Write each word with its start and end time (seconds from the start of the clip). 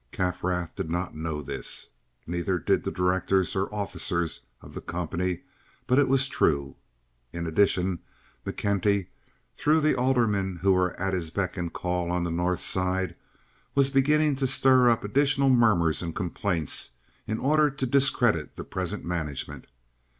Kaffrath 0.11 0.73
did 0.73 0.89
not 0.89 1.13
know 1.15 1.43
this. 1.43 1.89
Neither 2.25 2.57
did 2.57 2.83
the 2.83 2.91
directors 2.91 3.55
or 3.55 3.71
officers 3.71 4.39
of 4.59 4.73
the 4.73 4.81
company, 4.81 5.43
but 5.85 5.99
it 5.99 6.07
was 6.07 6.27
true. 6.27 6.75
In 7.31 7.45
addition, 7.45 7.99
McKenty, 8.43 9.09
through 9.55 9.79
the 9.81 9.93
aldermen, 9.93 10.55
who 10.63 10.71
were 10.73 10.99
at 10.99 11.13
his 11.13 11.29
beck 11.29 11.55
and 11.55 11.71
call 11.71 12.09
on 12.09 12.23
the 12.23 12.31
North 12.31 12.61
Side, 12.61 13.15
was 13.75 13.91
beginning 13.91 14.35
to 14.37 14.47
stir 14.47 14.89
up 14.89 15.03
additional 15.03 15.49
murmurs 15.51 16.01
and 16.01 16.15
complaints 16.15 16.93
in 17.27 17.37
order 17.37 17.69
to 17.69 17.85
discredit 17.85 18.55
the 18.55 18.63
present 18.63 19.05
management. 19.05 19.67